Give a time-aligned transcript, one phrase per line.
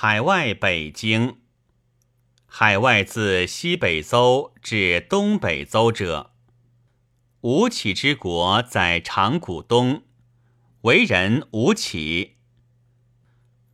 [0.00, 1.38] 海外北京。
[2.46, 6.30] 海外自西北邹至东北邹者，
[7.40, 10.04] 吴起之国在长谷东，
[10.82, 12.36] 为人吴起。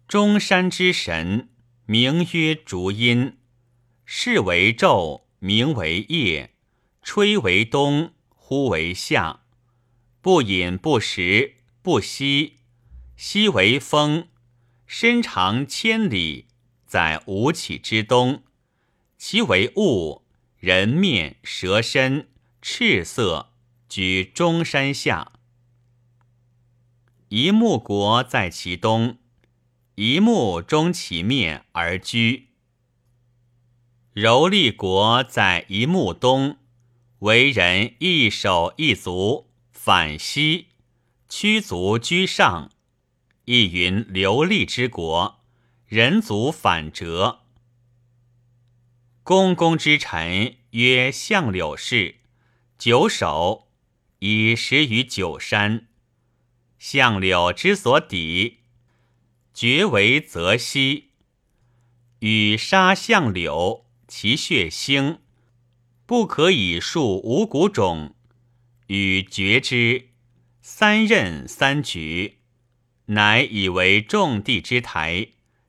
[0.09, 1.51] 中山之神，
[1.85, 3.37] 名曰烛阴，
[4.07, 6.55] 是为昼，名为夜，
[7.03, 9.41] 吹为东，呼为夏，
[10.23, 12.61] 不饮不食不息，
[13.15, 14.29] 息为风，
[14.87, 16.47] 身长千里，
[16.87, 18.43] 在吴起之东。
[19.17, 20.23] 其为物，
[20.59, 22.29] 人面蛇身，
[22.61, 23.53] 赤色，
[23.89, 25.33] 居中山下。
[27.29, 29.19] 一木国在其东，
[29.95, 32.49] 一木中其面而居。
[34.13, 36.59] 柔利国在一木东，
[37.21, 40.69] 为人一手一足反西，
[41.29, 42.71] 屈足居上，
[43.47, 45.41] 亦云流利之国，
[45.87, 47.41] 人足反折。
[49.23, 52.17] 公公之臣曰相柳氏，
[52.79, 53.69] 九首，
[54.21, 55.89] 以食于九山。
[56.79, 58.59] 相柳之所抵，
[59.53, 61.11] 绝为泽西。
[62.21, 65.19] 与杀相柳，其血腥，
[66.07, 68.15] 不可以数五谷种。
[68.89, 70.09] 与绝之，
[70.61, 72.41] 三任三举，
[73.07, 75.29] 乃以为众地之台，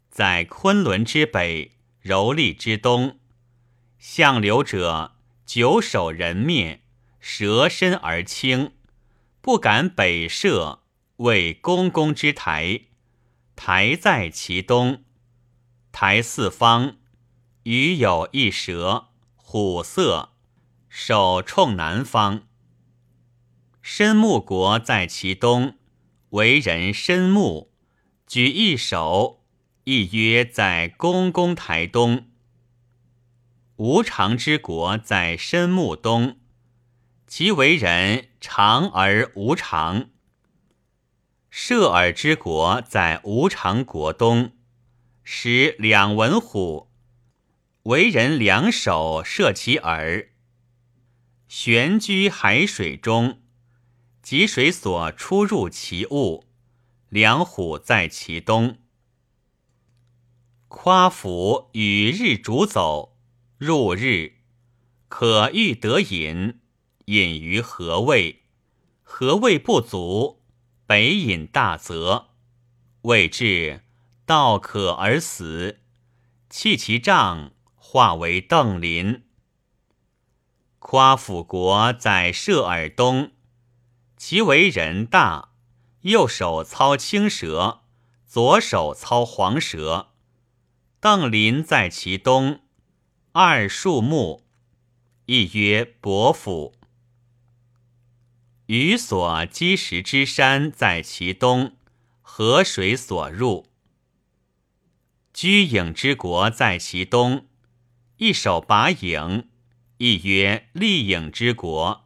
[0.09, 3.19] 在昆仑之北，柔利之东。
[3.99, 6.83] 相流者，久守人面，
[7.19, 8.71] 蛇身而轻，
[9.41, 10.83] 不敢北涉，
[11.17, 12.81] 为公公之台。
[13.55, 15.03] 台在其东，
[15.91, 16.97] 台四方，
[17.63, 20.29] 余有一蛇，虎色，
[20.87, 22.43] 首冲南方。
[23.81, 25.77] 申木国在其东，
[26.35, 27.71] 为人深木，
[28.27, 29.45] 举一手，
[29.85, 32.27] 亦曰在公公台东。
[33.77, 36.37] 无常之国在深木东，
[37.25, 40.09] 其为人长而无常。
[41.49, 44.51] 射耳之国在无常国东，
[45.23, 46.91] 使两文虎，
[47.83, 50.31] 为人两手射其耳。
[51.47, 53.39] 悬居海水中，
[54.25, 56.45] 汲水所出入其物，
[57.09, 58.79] 两虎在其东。
[60.67, 63.19] 夸父与日逐走。
[63.59, 64.39] 入日，
[65.07, 66.59] 可欲得饮，
[67.05, 68.41] 饮于何位？
[69.03, 70.41] 何位不足，
[70.87, 72.31] 北饮大泽，
[73.03, 73.83] 未至，
[74.25, 75.81] 道渴而死，
[76.49, 79.23] 弃其杖，化为邓林。
[80.79, 83.31] 夸父国在舍尔东，
[84.27, 85.49] 其为人大，
[86.01, 87.81] 右手操青蛇，
[88.25, 90.07] 左手操黄蛇。
[90.99, 92.61] 邓林在其东。
[93.33, 94.41] 二树木，
[95.27, 96.73] 亦曰伯府。
[98.65, 101.77] 鱼所积石之山在其东，
[102.23, 103.67] 河水所入。
[105.35, 107.45] 居影之国在其东，
[108.17, 109.49] 一手把影，
[109.97, 112.04] 亦曰立影之国。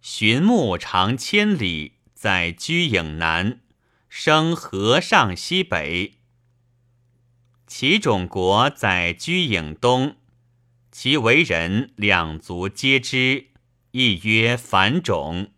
[0.00, 3.60] 寻木长千里，在居影南，
[4.08, 6.14] 生河上西北。
[7.66, 10.16] 其种国在居影东，
[10.90, 13.48] 其为人两足皆知，
[13.90, 15.52] 亦曰反种。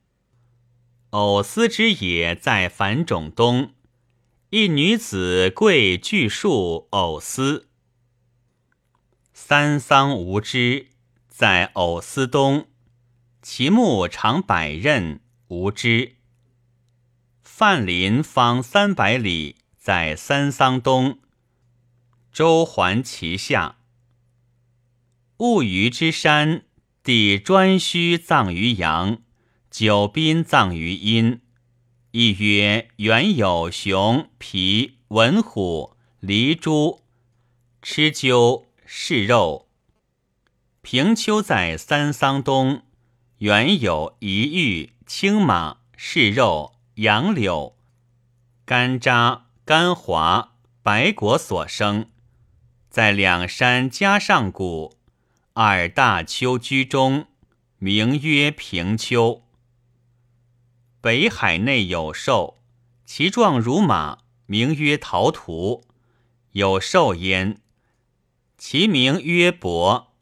[1.11, 3.75] 偶思之野在反种东，
[4.51, 7.69] 一女子贵巨树偶思。
[9.33, 10.89] 三桑无枝，
[11.29, 12.67] 在偶思东，
[13.43, 16.15] 其木长百仞，无枝。
[17.43, 21.19] 范林方三百里，在三桑东。
[22.33, 23.79] 周环其下，
[25.39, 26.63] 物鱼之山，
[27.03, 29.19] 地专须葬于阳，
[29.69, 31.41] 九宾葬于阴。
[32.13, 37.03] 亦曰：原有熊、皮、文虎、狸猪，
[37.83, 39.69] 吃鸠食肉。
[40.81, 42.83] 平丘在三桑东，
[43.43, 47.75] 原有一玉、青马、是肉、杨柳、
[48.65, 52.09] 干渣、干华、白果所生。
[52.89, 54.97] 在两山夹上谷，
[55.55, 57.27] 二大丘居中，
[57.79, 59.43] 名曰平丘。
[61.01, 62.63] 北海内有兽，
[63.05, 65.83] 其状如马，名曰陶图。
[66.53, 67.61] 有兽焉，
[68.57, 70.13] 其名曰伯，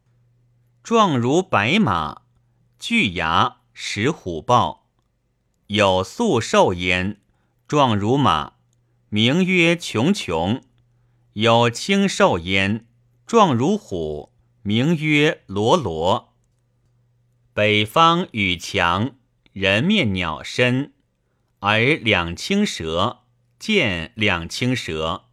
[0.82, 2.22] 状如白马，
[2.80, 4.86] 巨牙，食虎豹。
[5.66, 7.20] 有素兽焉，
[7.68, 8.54] 状如马，
[9.10, 10.62] 名曰穷穷。
[11.34, 12.86] 有青兽焉，
[13.26, 14.32] 状如虎，
[14.62, 16.32] 名曰罗罗。
[17.52, 19.10] 北方羽强，
[19.52, 20.94] 人面鸟身，
[21.58, 23.24] 而两青蛇，
[23.58, 25.26] 见两青蛇。